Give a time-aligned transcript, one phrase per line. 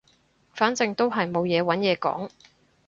[0.55, 2.31] 反正都係冇嘢揾嘢講